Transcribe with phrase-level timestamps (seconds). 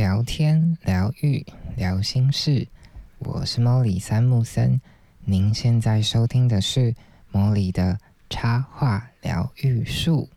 [0.00, 1.44] 聊天、疗愈、
[1.76, 2.66] 聊心事，
[3.18, 4.80] 我是莫里三木森。
[5.26, 6.94] 您现在收听的是
[7.30, 7.98] 莫里的
[8.30, 10.30] 插画疗愈术。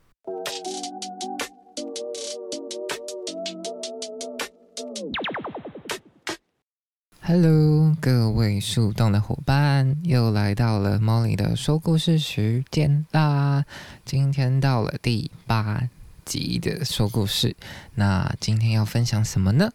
[7.22, 13.64] Hello，各位树洞的伙伴，又来到了莫里的说故事时间啦！
[14.04, 15.88] 今天到了第八。
[16.26, 17.56] 集的说故事，
[17.96, 19.72] 那今天要分享什么呢？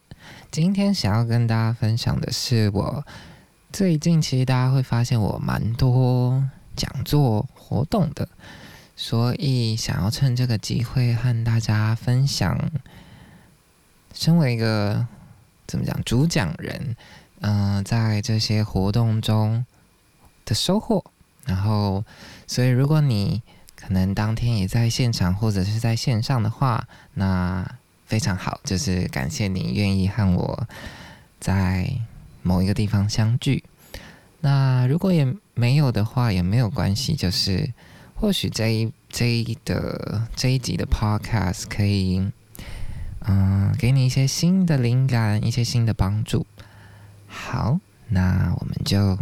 [0.51, 3.05] 今天想要跟大家分享的是，我
[3.73, 6.45] 最近其实大家会发现我蛮多
[6.75, 8.29] 讲座活动的，
[8.97, 12.71] 所以想要趁这个机会和大家分享，
[14.13, 15.07] 身为一个
[15.67, 16.97] 怎么讲主讲人，
[17.41, 19.65] 嗯，在这些活动中
[20.45, 21.05] 的收获。
[21.45, 22.05] 然后，
[22.47, 23.43] 所以如果你
[23.81, 27.65] 可能当天也在现场或者是在线上的话，那
[28.07, 30.67] 非常好，就是感谢你愿意和我
[31.39, 31.89] 在
[32.43, 33.63] 某一个地方相聚。
[34.41, 37.73] 那如果也没有的话，也没有关系，就是
[38.15, 42.31] 或许这一这一的这一集的 Podcast 可以，
[43.21, 46.47] 嗯，给你一些新的灵感，一些新的帮助。
[47.27, 49.19] 好，那我们就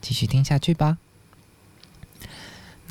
[0.00, 0.98] 继续听下去吧。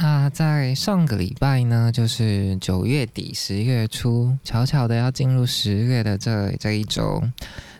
[0.01, 7.21] 那在上个礼拜呢，就是九月底十月初，悄悄的要进入十月的这这一周，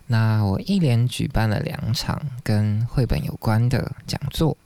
[0.08, 4.58] 那我一连举办了两场跟绘本有关的讲座，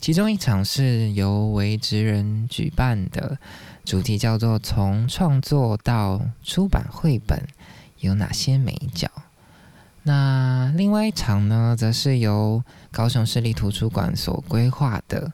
[0.00, 3.36] 其中一场是由维职人举办的，
[3.84, 7.46] 主题叫做“从创作到出版绘本
[7.98, 9.10] 有哪些美角”。
[10.04, 15.30] 那另外一场呢，则是由高雄市立图书馆所规划的。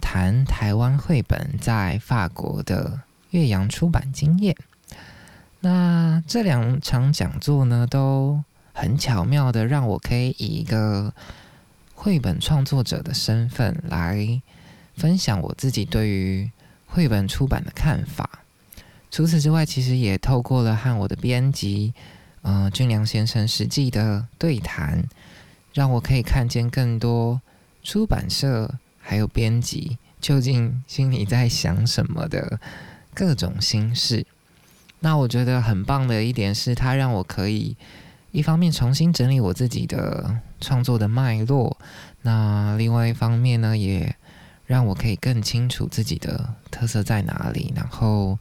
[0.00, 4.56] 谈台湾绘本在法国的岳阳出版经验。
[5.60, 11.12] 那这两场讲座呢，都很巧妙的让我可以以一个
[11.94, 14.40] 绘本创作者的身份来
[14.96, 16.50] 分享我自己对于
[16.86, 18.40] 绘本出版的看法。
[19.10, 21.92] 除此之外，其实也透过了和我的编辑，
[22.42, 25.04] 呃，俊良先生实际的对谈，
[25.74, 27.40] 让我可以看见更多
[27.82, 28.74] 出版社。
[29.10, 32.60] 还有编辑究竟心里在想什么的
[33.12, 34.24] 各种心事，
[35.00, 37.76] 那我觉得很棒的一点是，它让我可以
[38.30, 41.76] 一方面重新整理我自己的创作的脉络，
[42.22, 44.14] 那另外一方面呢，也
[44.64, 48.38] 让我可以更清楚自己的特色在哪里，然后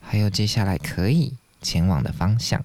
[0.00, 2.64] 还有接下来可以前往的方向。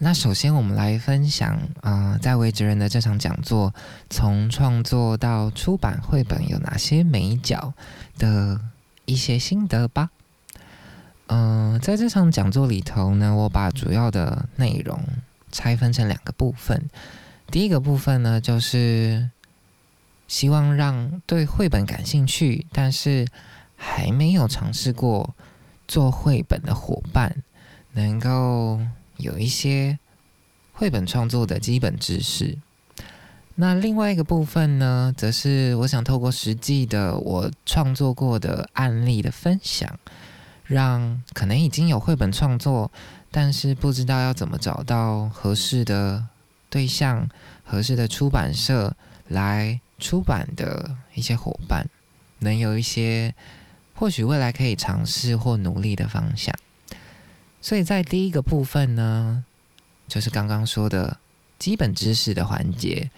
[0.00, 3.74] 那首先，我们来分享啊，在维职人的这场讲座，
[4.08, 7.74] 从创作到出版绘本有哪些美角
[8.16, 8.60] 的
[9.06, 10.10] 一些心得吧。
[11.26, 15.02] 嗯，在这场讲座里头呢，我把主要的内容
[15.50, 16.88] 拆分成两个部分。
[17.50, 19.28] 第一个部分呢，就是
[20.28, 23.26] 希望让对绘本感兴趣，但是
[23.76, 25.34] 还没有尝试过
[25.88, 27.42] 做绘本的伙伴，
[27.94, 28.80] 能够。
[29.18, 29.98] 有一些
[30.72, 32.56] 绘本创作的基本知识，
[33.56, 39.98] 那另外一个部分呢，则是我想透过实际的我创作过的案例的分享，
[40.64, 42.90] 让可能已经有绘本创作，
[43.30, 46.24] 但是不知道要怎么找到合适的
[46.70, 47.28] 对象、
[47.64, 48.96] 合适的出版社
[49.26, 51.88] 来出版的一些伙伴，
[52.38, 53.34] 能有一些
[53.94, 56.54] 或许未来可以尝试或努力的方向。
[57.60, 59.44] 所以在第一个部分呢，
[60.06, 61.18] 就是刚刚说的
[61.58, 63.10] 基本知识的环节，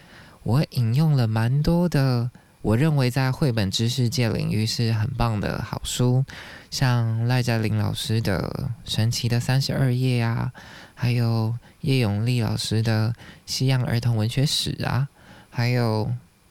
[0.42, 2.30] 我引用了蛮多的
[2.62, 6.24] 我认为在绘本知识界领域是很棒的好书，
[6.70, 10.52] 像赖嘉玲老师的《神奇的三十二页》啊，
[10.94, 13.10] 还有叶永利老师的
[13.46, 15.08] 《西洋儿童文学史》啊，
[15.50, 16.10] 还有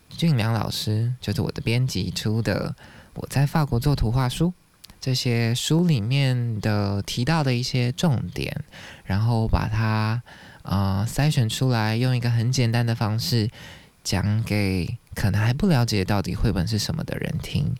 [0.09, 2.69] 俊良老师就是我的编辑出的
[3.15, 4.47] 《我在法国做图画书》。
[5.09, 8.55] 这些书里面的提到的一些重点，
[9.05, 10.21] 然后把它
[10.61, 13.49] 呃筛选出来，用一个很简单的方式
[14.03, 17.73] 讲给可能还不了解到底绘本是什么的人听。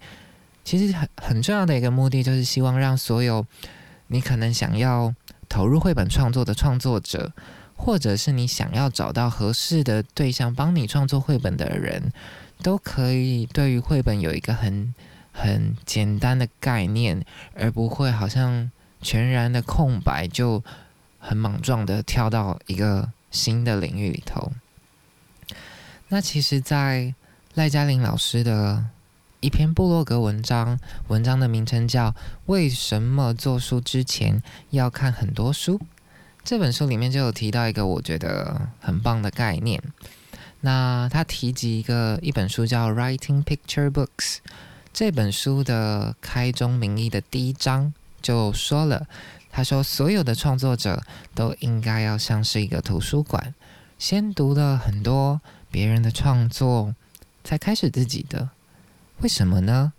[0.63, 3.45] 其实很很重要的一个目的，就是希望让所有
[4.07, 5.13] 你可能想要
[5.47, 7.31] 投入绘本创作的创作者，
[7.75, 12.11] 或者是你想要找到合适的对象帮你创作绘本的人，
[12.63, 14.95] 都可以对于绘本有一个很。
[15.31, 18.71] 很简单的概念，而不会好像
[19.01, 20.63] 全然的空白，就
[21.19, 24.51] 很莽撞的跳到一个新的领域里头。
[26.09, 27.13] 那其实，在
[27.53, 28.85] 赖嘉玲老师的
[29.39, 32.11] 一篇部落格文章，文章的名称叫
[32.47, 34.41] 《为什么做书之前
[34.71, 35.77] 要看很多书》。
[36.43, 39.81] 这本书里面就有提到一个我觉得很棒的概念。
[40.61, 44.07] 那他提及一个一本书叫《Writing Picture Books》，
[44.91, 49.07] 这本书的开宗明义的第一章就说了，
[49.49, 51.03] 他说所有的创作者
[51.33, 53.53] 都应该要像是一个图书馆，
[53.97, 55.39] 先读了很多
[55.71, 56.93] 别人的创作，
[57.43, 58.49] 才开始自己的。
[59.19, 59.93] 为什么呢？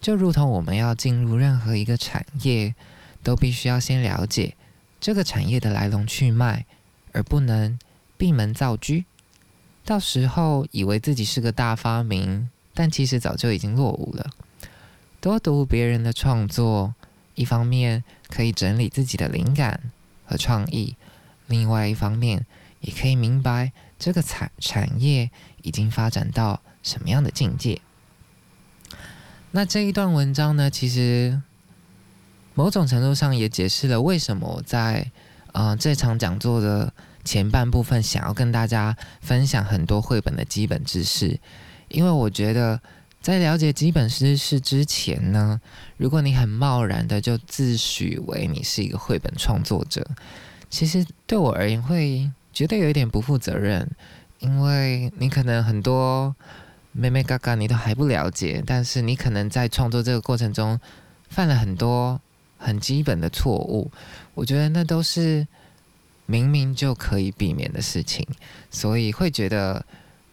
[0.00, 2.74] 就如同我们要进入任何一个产业，
[3.22, 4.56] 都必须要先了解
[5.00, 6.66] 这个产业的来龙去脉，
[7.12, 7.78] 而不能
[8.16, 9.04] 闭门造车。
[9.84, 14.30] 到时候以为自己是个大发明，但其实早就已经落伍了。
[15.20, 16.94] 多读别人的创作，
[17.34, 19.80] 一方面可以整理自己的灵感
[20.24, 20.96] 和创意，
[21.46, 22.46] 另外一方面
[22.80, 25.30] 也可以明白这个产产业
[25.62, 27.80] 已经发展到什么样的境界。
[29.52, 31.40] 那这一段文章呢，其实
[32.54, 35.10] 某种程度上也解释了为什么我在
[35.52, 36.92] 呃这场讲座的。
[37.24, 41.38] 前半部分想要跟大家分享很多绘本的基本知识，
[41.92, 42.80] 因为我觉得
[43.20, 45.60] 在了解基本知识之前呢，
[45.96, 50.06] 如果你很贸然的就自诩为你是一个绘本创作者，
[50.68, 53.88] 其实对我而言会觉得有一点不负责任，
[54.40, 56.34] 因为你可能很多
[56.92, 60.78] 妹妹嘎嘎你都还不了解，但是你可能在创作这个过程中
[61.28, 62.20] 犯了很多
[62.58, 63.90] 很基本的错误，
[64.34, 65.46] 我觉得那都是。
[66.24, 68.24] 明明就可以避免的事情，
[68.70, 69.84] 所以会觉得，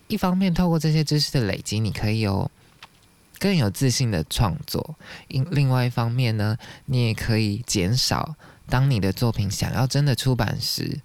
[0.09, 2.51] 一方面透过这些知识的累积，你可以有
[3.39, 4.95] 更有自信的创作；，
[5.27, 6.57] 另另外一方面呢，
[6.87, 8.35] 你也可以减少
[8.67, 10.99] 当你的作品想要真的出版时，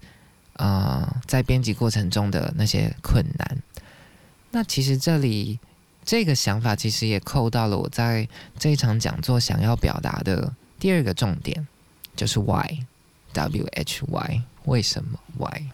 [0.53, 3.57] 呃，在编辑过程中的那些困难。
[4.51, 5.59] 那其实这里
[6.03, 8.27] 这个想法，其实也扣到了我在
[8.57, 11.67] 这一场讲座想要表达的第二个重点，
[12.15, 14.41] 就是 Why，W H Y。
[14.65, 15.65] 为什么？Why？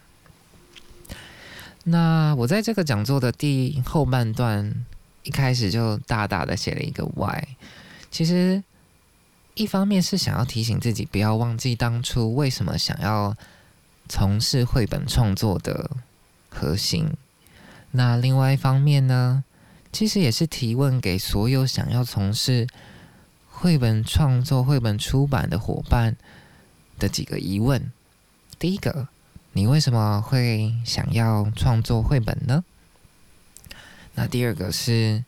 [1.83, 4.86] 那我在这个讲座的第后半段
[5.24, 7.48] 一开始就大大的写了一个 Y，。
[8.12, 8.63] 其实
[9.56, 13.36] 一方面是想要提醒自己不要忘记当初为什么想要
[14.07, 15.92] 从事绘本创作的
[16.50, 17.10] 核心。
[17.92, 19.44] 那另外一方面呢，
[19.92, 22.68] 其实也是提问给所有想要从事
[23.50, 26.16] 绘本创作、绘本出版的伙伴
[27.00, 27.92] 的几个疑问。
[28.57, 29.07] 第一个，
[29.53, 32.63] 你为什么会想要创作绘本呢？
[34.15, 35.25] 那第二个是，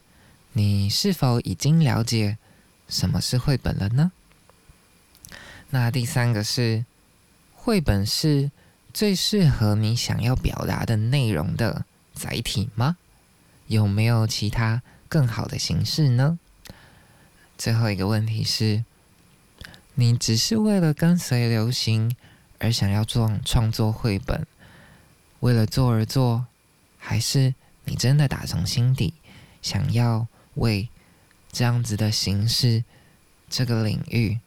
[0.54, 2.38] 你是否已经了解
[2.88, 4.14] 什么是绘本了呢？
[5.72, 6.86] 那第三个是，
[7.54, 8.50] 绘本是
[8.94, 12.96] 最适合你想要表达的内容的载体吗？
[13.68, 16.40] 有没有其他更好的形式呢？
[17.58, 18.86] 最后一个问题是，
[19.96, 22.16] 你只是为了跟随流行？
[22.64, 24.48] 而想要做创作绘本，
[25.42, 26.46] 为了做而做，
[26.98, 29.14] 还是你真的打从心底
[29.62, 30.88] 想要为
[31.52, 32.86] 这样子的形式、
[33.50, 34.40] 这个领域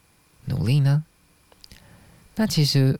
[0.45, 1.03] 努力呢？
[2.33, 2.99] 那其实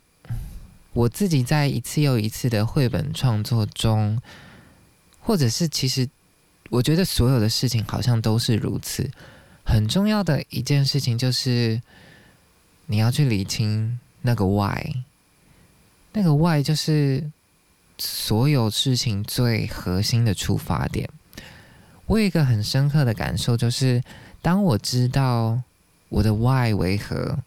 [0.93, 4.21] 我自己在一次又一次的绘本创作中，
[5.19, 6.07] 或者是其实
[6.69, 9.09] 我觉得所有的事情好像都是如此。
[9.65, 11.81] 很重要的一件事情就是
[12.85, 14.93] 你要去理清那个 why。
[16.11, 17.31] 那个 why 就是
[17.97, 21.09] 所有事情最核心的出发点。
[22.07, 24.03] 我有一个很深刻的感受，就是
[24.41, 25.61] 当我知道
[26.09, 27.39] 我的 why 为何，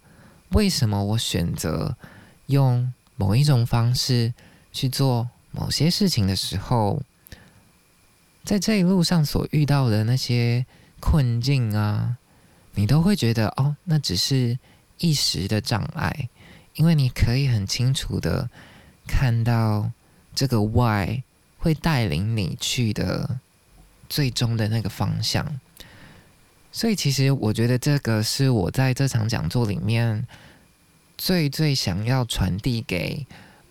[0.52, 1.94] 为什么我选择
[2.46, 4.32] 用某一种方式
[4.72, 7.02] 去做某些事情的时候，
[8.44, 10.64] 在这一路上所遇到的那些
[10.98, 12.16] 困境啊，
[12.74, 14.58] 你都会觉得哦，那只是
[14.98, 16.28] 一时的障碍。
[16.74, 18.48] 因为你可以很清楚的
[19.06, 19.90] 看到
[20.34, 21.22] 这个 Y
[21.58, 23.40] 会带领你去的
[24.08, 25.60] 最终的那个方向，
[26.72, 30.26] 所以其实我觉得这个是我在这场讲座里面
[31.18, 33.26] 最最想要传递给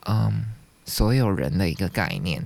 [0.05, 0.53] 嗯
[0.85, 2.45] 所有人的一个概念，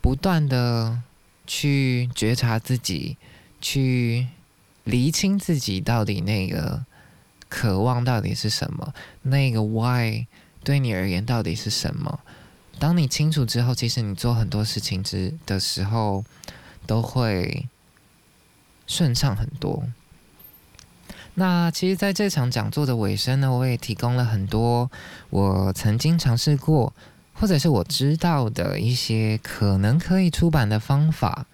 [0.00, 1.02] 不断的
[1.46, 3.16] 去觉察自己，
[3.60, 4.28] 去
[4.84, 6.84] 厘清自己到底那个。
[7.48, 8.92] 渴望到底是什么？
[9.22, 10.26] 那个 why
[10.62, 12.20] 对你而言到底是什么？
[12.78, 16.24] 当你清楚之后，其实你做很多事情之的时候
[16.86, 17.66] 都会
[18.86, 19.82] 顺畅很多。
[21.34, 24.90] 那其实，在这场讲座的尾声呢，我也提供了很多
[25.30, 26.92] 我曾经尝试过，
[27.32, 31.46] 或者是我知道的一些可能可以出版的方法。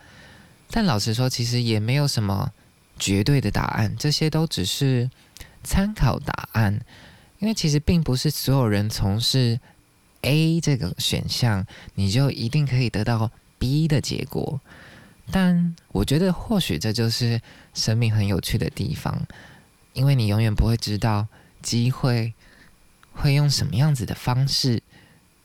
[0.71, 2.53] 但老实说，其实也没有什么
[2.99, 5.09] 绝对的答案，这些都只是。
[5.65, 6.81] 参考答案，
[7.41, 9.59] 因为其实并不是所有人从事
[10.21, 14.61] A 这个选项，你就一定可以得到 B 的结果。
[15.31, 17.41] 但我觉得，或许这就是
[17.73, 19.27] 生命很有趣的地方，
[19.95, 21.27] 因为你永远不会知道
[21.63, 22.35] 机会
[23.13, 24.83] 会用什么样子的方式，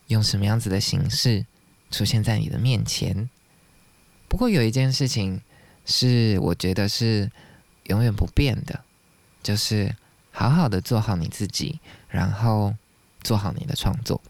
[0.08, 1.46] 用什么样子的形式
[1.92, 3.30] 出现在你的面前。
[4.28, 5.42] 不过有一件事情
[5.86, 7.32] 是我觉得是
[7.86, 8.84] 永远不变的，
[9.42, 9.96] 就是
[10.40, 12.74] 好好的做好你自己，然后
[13.22, 14.22] 做好你的创作。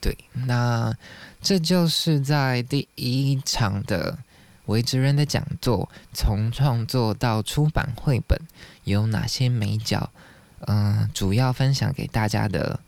[0.00, 0.96] 对，那
[1.42, 4.16] 这就是在第一场的。
[4.66, 8.40] 维持人的讲座，从创作到出版绘本
[8.84, 10.10] 有哪些美角？
[10.60, 12.80] 嗯，主要分享给大家的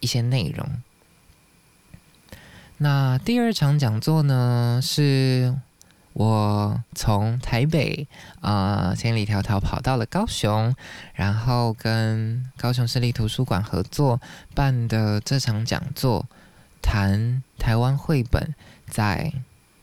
[0.00, 0.66] 一些内容。
[2.78, 5.54] 那第二场讲座呢，是
[6.12, 8.06] 我从台北
[8.40, 10.74] 啊千里迢迢跑到了高雄，
[11.14, 14.20] 然后跟高雄市立图书馆合作
[14.54, 16.26] 办的这场讲座，
[16.82, 18.54] 谈台湾绘本
[18.88, 19.32] 在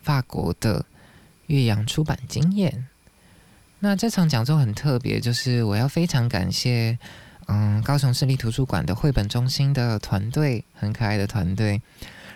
[0.01, 0.85] 法国的。
[1.47, 2.87] 岳阳出版经验。
[3.77, 6.97] 那这场讲座很特别，就是我要非常感谢，
[7.45, 11.83] 嗯，高雄市立图书馆的绘本中心的团队，很可爱的团队，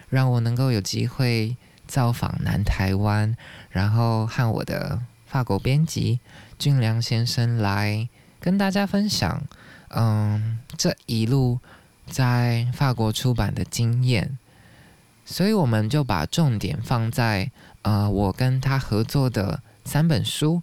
[0.10, 3.36] 让我能够有机会造访南台湾，
[3.70, 6.20] 然后和我的法国编辑
[6.58, 8.10] 俊良先生来
[8.40, 9.44] 跟大家分享，
[9.90, 11.60] 嗯，这一路
[12.08, 14.38] 在法国出版的经验。
[15.26, 17.52] 所以我们就把重点放在。
[17.82, 20.62] 呃，我跟他合作的三本书，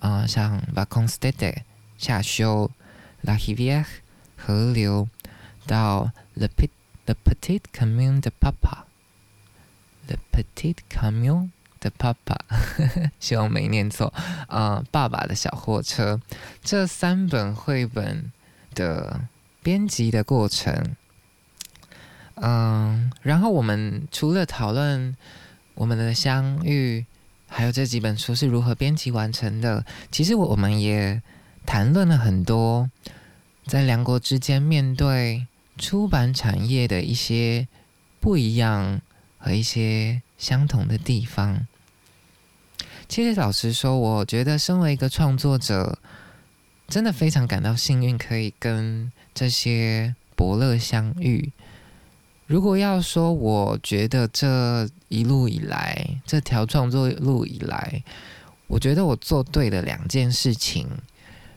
[0.00, 1.62] 啊，像《v a c o n s t e d e
[1.96, 2.68] 夏修，
[3.26, 3.84] 《La Rivière》
[4.36, 5.08] 河流，
[5.64, 6.70] 到《Le petit
[7.06, 8.84] Le petit Camion de Papa》、
[10.12, 11.50] 《Le petit Camion
[11.86, 12.36] de Papa，
[13.20, 14.12] 希望没念错
[14.48, 16.20] 啊，爸爸的小货车，
[16.62, 18.32] 这三本绘本
[18.74, 19.20] 的
[19.62, 20.96] 编辑的过程，
[22.34, 25.16] 嗯，然后我们除了讨论。
[25.78, 27.04] 我们的相遇，
[27.46, 29.84] 还有这几本书是如何编辑完成的？
[30.10, 31.20] 其实我们也
[31.66, 32.90] 谈论了很多，
[33.66, 37.68] 在两国之间面对出版产业的一些
[38.20, 39.02] 不一样
[39.36, 41.66] 和一些相同的地方。
[43.08, 45.98] 其实老实说，我觉得身为一个创作者，
[46.88, 51.52] 真的非常感到幸运，可以跟这些伯乐相遇。
[52.46, 58.02] 如果要说，我觉得这一路以来，这条创作路以来，
[58.66, 60.88] 我觉得我做对了两件事情。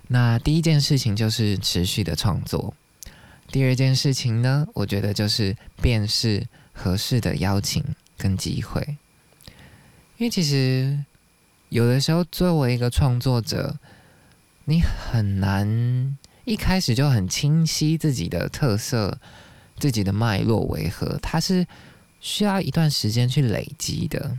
[0.07, 2.73] 那第一件事情就是持续的创作，
[3.51, 7.83] 第二件事情呢，我觉得就是辨识合适的邀请
[8.17, 8.97] 跟机会。
[10.17, 10.97] 因为其实
[11.69, 13.77] 有的时候，作为一个创作者，
[14.65, 19.17] 你很难一开始就很清晰自己的特色。
[19.79, 21.17] 自己的脉络为何？
[21.21, 21.65] 它是
[22.19, 24.37] 需要一段时间去累积的，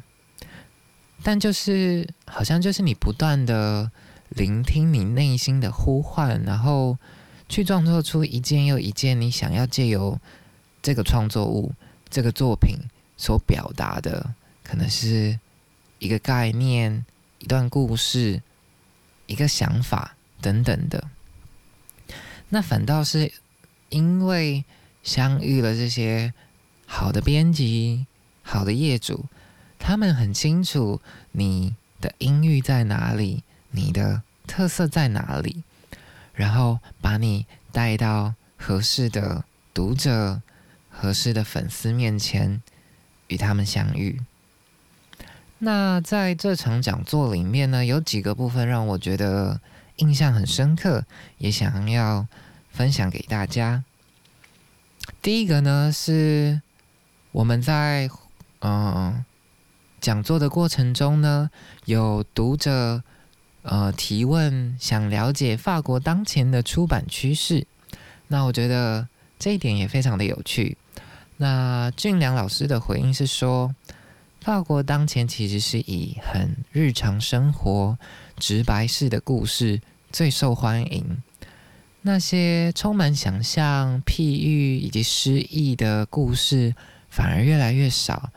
[1.23, 3.91] 但就是好像就是你不断的
[4.29, 6.99] 聆听你内心的呼唤，然后
[7.49, 10.21] 去创作出一件又一件你想要借由
[10.83, 11.73] 这个创作物、
[12.11, 12.77] 这个作品
[13.17, 15.41] 所表达的，可能是
[15.99, 17.07] 一个概念、
[17.41, 18.41] 一段故事、
[19.27, 21.11] 一个想法等等的。
[22.49, 23.33] 那反倒是
[23.89, 24.65] 因为。
[25.03, 26.35] 相遇了这些
[26.85, 28.07] 好的编辑、
[28.43, 29.25] 好的业主，
[29.79, 31.01] 他们很清楚
[31.33, 35.65] 你的音域在哪里，你的特色在哪里，
[36.35, 39.43] 然后把你带到合适的
[39.73, 40.43] 读者、
[40.91, 42.61] 合适的粉丝面前，
[43.29, 44.21] 与他们相遇。
[45.63, 49.61] 那在这场讲座里面呢，有几个部分让我觉得
[49.97, 51.05] 印象很深刻，
[51.37, 52.27] 也想要
[52.71, 53.85] 分享给大家。
[55.21, 56.63] 第一个呢，是
[57.33, 58.09] 我们在
[58.61, 59.23] 嗯
[60.01, 61.51] 讲座的过程中呢，
[61.85, 63.03] 有读者
[63.61, 67.67] 呃提问，想了解法国当前的出版趋势。
[68.29, 69.07] 那我觉得
[69.39, 70.79] 这一点也非常的有趣。
[71.37, 73.75] 那俊良老师的回应是说，
[74.41, 77.99] 法国当前其实是以很日常生活、
[78.39, 79.81] 直白式的故事
[80.11, 81.23] 最受欢迎。
[82.01, 86.75] 那些充满想象、譬喻以及诗意的故事，
[87.11, 88.31] 反而越来越少。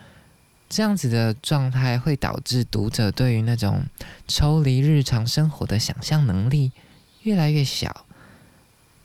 [0.68, 3.84] 这样子的状态会导致读者对于那种
[4.28, 6.74] 抽离日常生活的想象能力
[7.22, 8.06] 越来越小。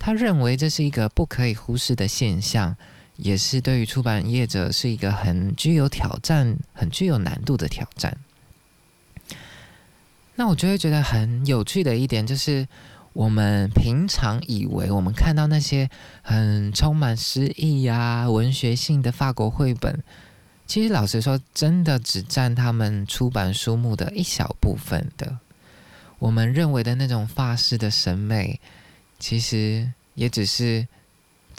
[0.01, 2.75] 他认为这是一个不可以忽视的现象，
[3.19, 8.19] 也是对于出版业者是一个很具有挑战、很具有难度的挑战。
[10.35, 12.67] 那我就会觉得很有趣的一点就是。
[13.15, 15.91] 我们平常以为我们看到那些
[16.23, 20.05] 很充满诗意呀、文学性的法国绘本，
[20.69, 25.39] 其实老实说，真的只占他们出版书目的一小部分的。
[26.21, 28.61] 我们认为的那种法式的审美，
[29.19, 30.87] 其实也只是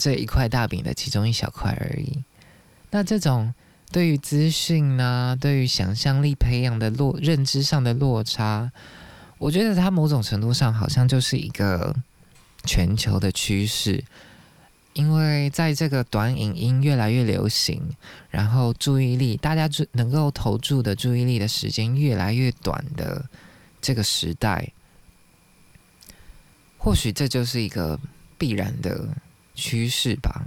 [0.00, 2.24] 这一块大饼的其中一小块而已。
[2.90, 3.52] 那这种
[3.92, 8.72] 对于资讯呢，对于想象力培养的落认知上的落差。
[9.36, 11.94] 我觉得它某种程度上好像就是一个
[12.64, 14.02] 全球的趋势，
[14.92, 17.82] 因为在这个短影音越来越流行，
[18.30, 23.24] 然后注意力大家注能够投注的注意力的时间越来越短的
[23.80, 24.72] 这个时代，
[26.76, 27.98] 或许这就是一个
[28.36, 29.08] 必然的
[29.60, 30.46] 趋势吧。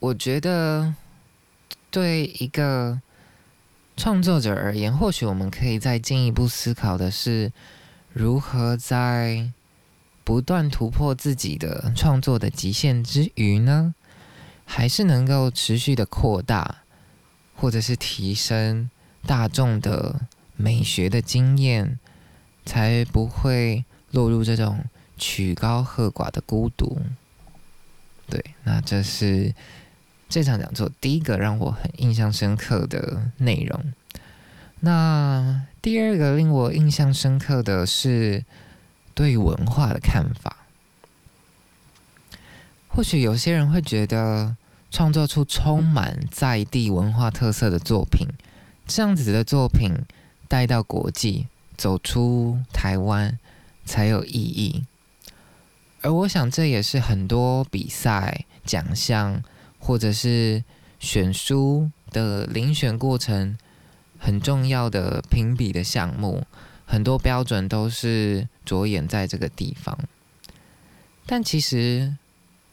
[0.00, 0.94] 我觉得
[1.90, 3.00] 对一个
[3.96, 7.52] 创作者而言，或许我们可以再进一步思考的是。
[8.14, 9.52] 如何在
[10.24, 13.94] 不断突破自己的创作的极限之余呢，
[14.64, 16.78] 还是能够持续的扩大，
[17.54, 18.90] 或者是提升
[19.24, 20.22] 大众的
[20.56, 22.00] 美学的经验，
[22.64, 27.00] 才不会落入这种曲高和寡的孤独。
[28.30, 29.54] 对，那这是
[30.28, 33.92] 这场讲座第一个让我很印象深刻的内容。
[34.80, 38.44] 那第二个令我印象深刻的是
[39.14, 40.56] 对文化的看法。
[42.88, 44.56] 或许有些人会觉得，
[44.90, 48.26] 创作出充满在地文化特色的作品，
[48.86, 49.92] 这样子的作品
[50.48, 53.38] 带到国际，走出台湾
[53.84, 54.84] 才有意义。
[56.02, 59.42] 而我想，这也是很多比赛、奖项
[59.78, 60.62] 或者是
[60.98, 63.56] 选书的遴选过程。
[64.20, 66.44] 很重要的评比的项目，
[66.84, 69.96] 很多标准都是着眼在这个地方。
[71.24, 72.16] 但其实，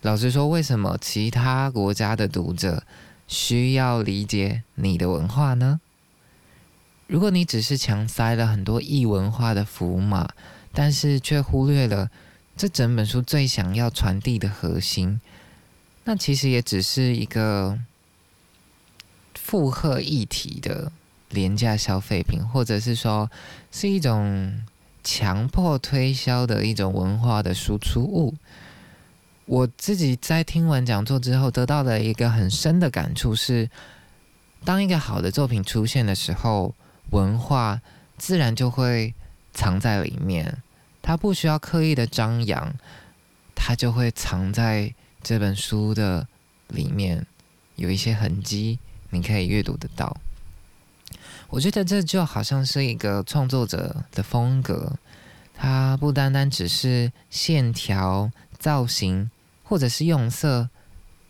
[0.02, 2.84] 老实说，为什么其他国家的读者
[3.28, 5.80] 需要理解你的文化呢？
[7.06, 10.28] 如果你只是强塞了很多异文化的符码，
[10.74, 12.10] 但是却忽略了
[12.58, 15.20] 这整本书最想要传递的核心，
[16.04, 17.80] 那其实也只是一个
[19.34, 20.92] 附和一体的。
[21.30, 23.30] 廉价消费品，或者是说
[23.70, 24.64] 是一种
[25.04, 28.36] 强迫推销的一种文化的输出物。
[29.46, 33.70] 我自己在听完讲座之后，得到的一个很深的感触是：
[34.64, 36.74] 当一个好的作品出现的时候，
[37.10, 37.82] 文化
[38.18, 39.14] 自然就会
[39.52, 40.62] 藏在里面，
[41.06, 42.74] 它不需要刻意的张扬，
[43.54, 44.92] 它就会藏在
[45.22, 46.28] 这本书的
[46.70, 47.28] 里面，
[47.76, 48.80] 有一些痕迹，
[49.12, 50.18] 你可以阅读得到。
[51.50, 54.98] 我觉得这就好像是一个创作者的风格，
[55.54, 59.30] 它不单单只是线条、造型
[59.64, 60.68] 或者是用色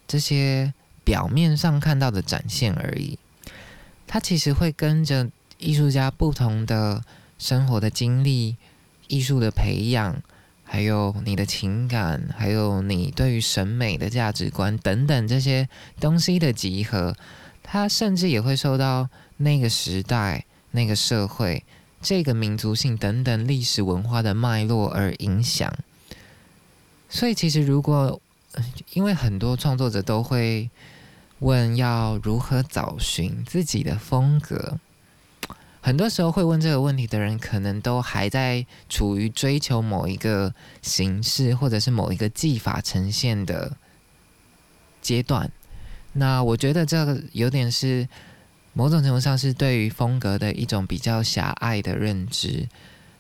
[0.08, 3.20] 这些表面上看到的展现而已，
[4.08, 7.04] 它其实会跟着艺术家不同的
[7.38, 8.56] 生活的经历、
[9.08, 10.22] 艺术的培养，
[10.64, 15.68] 还有你的情感，还有你对于审美的价值观等等这些
[16.00, 17.16] 东西的集合，
[17.64, 19.10] 它甚至也会受到。
[19.38, 21.62] 那个时代、那个社会、
[22.02, 25.78] 这个民族性等等历史文化的脉络而影响，
[27.10, 28.22] 所以其实如果
[28.94, 30.70] 因为很多创作者都会
[31.40, 34.80] 问要如何找寻自己的风格，
[35.86, 43.78] 很多时候会问这个问题的人，可能都还在处于追求某一个形式或者是某一个技法呈现的
[45.00, 45.52] 阶段。
[46.14, 48.10] 那我觉得这个有点是。
[48.78, 52.68] 某种程度上是对于风格的一种比较狭隘的认知。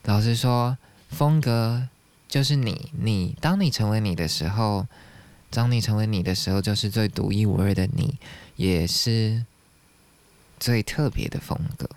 [0.04, 0.78] 老实说，
[1.10, 1.88] 风格
[2.28, 4.86] 就是你，你当你成为你的时候，
[5.50, 8.18] 当你成为你的时候，就是最独一无二的你，
[8.58, 9.46] 也是
[10.60, 11.90] 最特别的风格。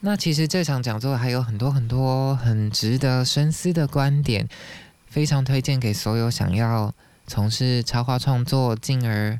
[0.00, 4.48] 那其实这场讲座还有很多很多很值得深思的观点，
[5.08, 6.94] 非常推荐给所有想要
[7.26, 9.38] 从事插画创作，进而。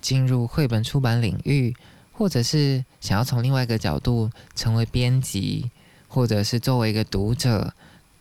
[0.00, 1.76] 进入绘本出版领域，
[2.12, 5.70] 或者是想要从另外一个角度成为编辑，
[6.08, 7.74] 或者是作为一个读者，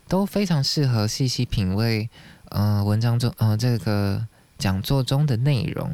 [0.10, 2.10] 都非常适合细细品味，
[2.50, 5.90] 呃，文章中，呃，这个讲座中的内容。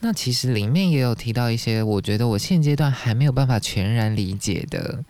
[0.00, 5.04] 那其实里面也有提到一些，我觉得我现阶段还没有办法全然理解的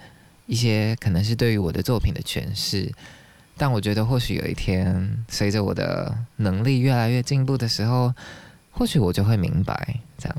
[0.47, 2.93] 一些，可能是对于我的作品的诠释。
[3.57, 8.15] 但我觉得或许有一天，随着我的能力越来越进步的时候。
[8.71, 10.39] 或许我就会明白，这样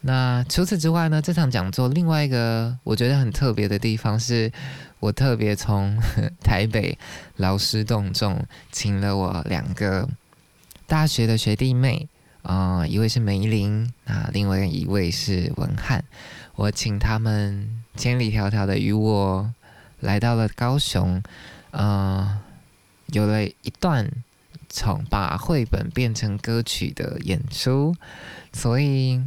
[0.00, 1.22] 那除此之外呢？
[1.22, 4.50] 这场讲座另外一个我觉得很特别的地方，是
[4.98, 5.96] 我特别从
[6.42, 6.98] 台北
[7.36, 10.08] 劳师动众请了我两个
[10.88, 12.08] 大学的学弟妹
[12.48, 16.02] 啊，一位是梅林，那另外一位是文翰，
[16.56, 19.52] 我请他们千里迢迢的与我
[20.00, 21.22] 来到了高雄，
[21.72, 22.40] 啊，
[23.08, 24.10] 有了一段
[24.68, 27.94] 从把绘本变成歌曲的演出，
[28.52, 29.22] 所以。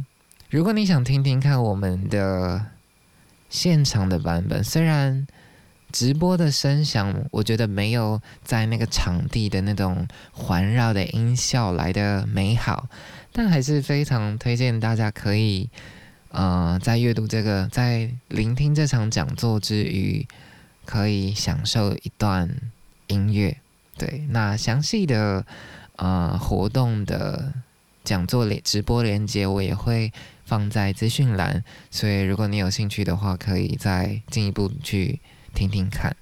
[0.50, 2.66] 如果你想听听看我们的
[3.48, 5.26] 现场的版本，虽然
[5.92, 12.88] 直播的声响，我觉得没有在那个场地的那种环绕的音效来的美好，
[13.32, 15.68] 但还是非常推荐大家可以，
[16.30, 20.26] 呃，在阅读这个，在聆听这场讲座之余，
[20.84, 22.48] 可以享受一段
[23.06, 23.56] 音乐。
[23.98, 25.44] 对，那详细的
[25.96, 27.52] 呃活动的
[28.02, 30.10] 讲座连直播连接，我也会。
[30.44, 35.18] 放在资讯栏，所以如果你有兴趣的话，可以再进一步去
[35.54, 36.16] 听听看。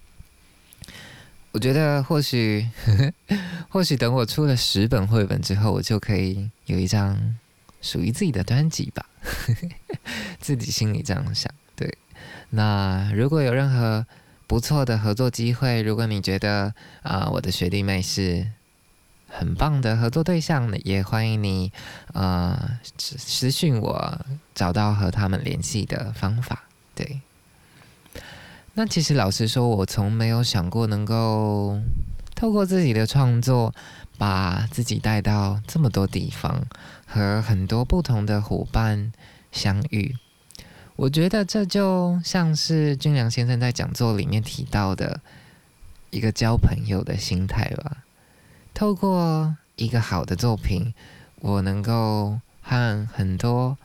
[1.52, 2.68] 我觉得或许，
[3.68, 7.36] 或许等我出了十本绘本之后，我就可以有一张
[7.82, 9.06] 属于自己的专辑吧。
[10.40, 11.52] 自己心里这样想。
[11.74, 11.98] 对，
[12.50, 14.06] 那如果有任何
[14.46, 18.52] 不错的合作机会，如果你觉得啊，我的学弟妹是。
[19.32, 21.70] 很棒的合作对象，也欢迎你，
[22.14, 24.20] 呃，私信我，
[24.56, 26.64] 找到和他们联系的方法。
[26.96, 27.20] 对，
[28.80, 31.78] 那其实老实说，我从没有想过能够
[32.34, 33.74] 透过自己的创作，
[34.16, 36.64] 把自己带到这么多地方，
[37.04, 39.12] 和很多不同的伙伴
[39.52, 40.16] 相遇。
[40.96, 45.20] 我觉得这就像是俊良先生在讲座里面提到的
[46.08, 47.98] 一个交朋友的心态吧。
[48.72, 50.94] 透过一个好的作品，
[51.40, 53.76] 我能够和很多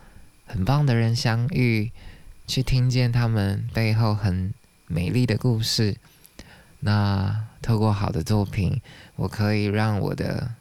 [0.46, 1.92] 很棒的人相遇，
[2.48, 4.54] 去听见他们背后很
[4.88, 5.96] 美丽的故事。
[6.80, 8.82] 那透过好的作品，
[9.16, 10.56] 我可以让我的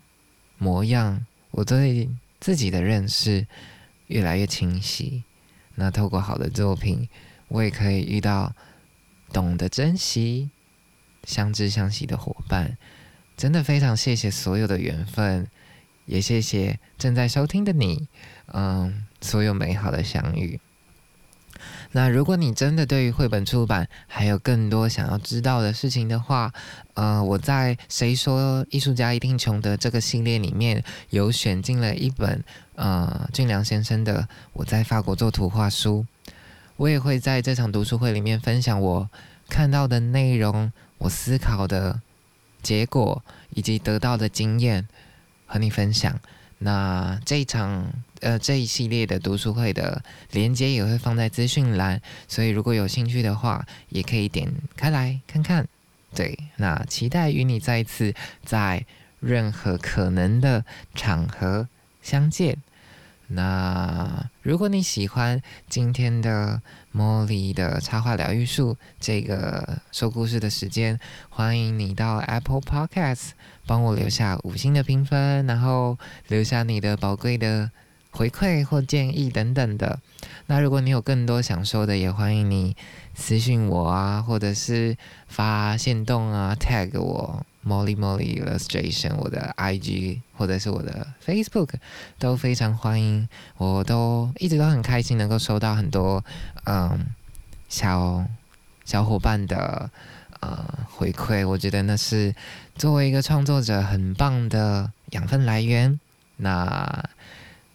[0.58, 2.08] 模样，我对
[2.40, 3.46] 自己的认识
[4.06, 5.24] 越来越清晰。
[5.74, 7.08] 那透过好的作品，
[7.48, 8.54] 我也可以遇到
[9.32, 10.50] 懂得珍惜、
[11.24, 12.78] 相知相惜的伙伴。
[13.36, 15.48] 真的非常谢谢所有的缘分，
[16.06, 18.06] 也谢谢正在收听的你，
[18.46, 20.60] 嗯，所有美好的相遇。
[21.96, 26.52] 那如果你真的对于绘本出版还有更多想要知道的事情的话，
[26.94, 32.42] 呃，我在《谁说艺术家一定穷》的这个系列里面有选进了一本
[32.74, 34.22] 呃俊良先生的
[34.54, 36.04] 《我在法国做图画书》，
[36.76, 39.08] 我也会在这场读书会里面分享我
[39.48, 42.00] 看到的内容，我思考的。
[42.64, 44.88] 结果以及得到的经验
[45.46, 46.18] 和你分享。
[46.58, 55.66] 那这一场呃这一系列的读书会的连接也会放在资讯栏，所以如果有兴趣的话，也可以点开来看看。
[56.14, 58.86] 对，那期待与你再一次在
[59.20, 61.68] 任何可能的场合
[62.02, 62.56] 相见。
[63.28, 66.60] 那如果你喜欢今天的
[66.94, 73.30] 茉莉的插画疗愈术这个说故事的时间，欢迎你到 Apple Podcast
[73.66, 77.70] 帮我留下五星的评分，然后留下你的宝贵的
[78.10, 79.98] 回馈或建议等等的。
[80.46, 82.76] 那如果你有更多想说的，也欢迎你
[83.14, 87.44] 私信我啊，或者是发现动啊，tag 我。
[87.66, 91.70] Molly Molly Illustration，我的 IG 或者是我的 Facebook
[92.18, 96.24] 都非常欢迎，我都一直都很开心能够收到很多
[96.64, 97.06] 嗯
[97.68, 98.24] 小
[98.84, 99.90] 小伙伴的
[100.40, 102.34] 呃回馈，我觉得那是
[102.74, 105.98] 作为一个创作者很棒的养分来源。
[106.36, 107.04] 那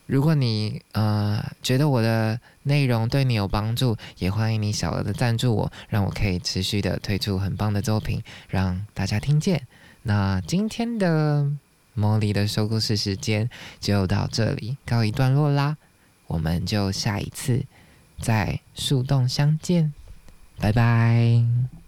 [0.05, 9.67] 如果你呃觉得我的内容对你有帮助，也欢迎你小额的赞助我，让我可以持续的推出很棒的作品，让大家听见。
[10.03, 11.51] 那今天的
[11.97, 15.77] 茉莉的说故事时间就到这里告一段落啦，
[16.27, 17.65] 我们就下一次
[18.19, 19.93] 在树洞相见，
[20.59, 21.78] 拜拜。